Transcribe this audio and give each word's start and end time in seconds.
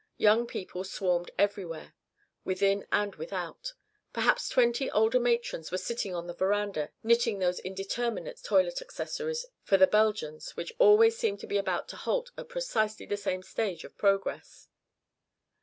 Young 0.17 0.47
people 0.47 0.83
swarmed 0.83 1.29
everywhere, 1.37 1.93
within 2.43 2.87
and 2.91 3.13
without; 3.17 3.73
perhaps 4.13 4.49
twenty 4.49 4.89
older 4.89 5.19
matrons 5.19 5.69
were 5.69 5.77
sitting 5.77 6.15
on 6.15 6.25
the 6.25 6.33
veranda 6.33 6.89
knitting 7.03 7.37
those 7.37 7.59
indeterminate 7.59 8.41
toilette 8.43 8.81
accessories 8.81 9.45
for 9.61 9.77
the 9.77 9.85
Belgians 9.85 10.57
which 10.57 10.73
always 10.79 11.15
seemed 11.19 11.39
to 11.41 11.45
be 11.45 11.57
about 11.59 11.87
to 11.89 11.97
halt 11.97 12.31
at 12.35 12.49
precisely 12.49 13.05
the 13.05 13.15
same 13.15 13.43
stage 13.43 13.83
of 13.83 13.95
progress. 13.95 14.69